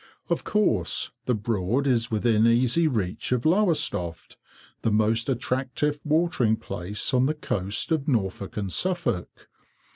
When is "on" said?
7.13-7.27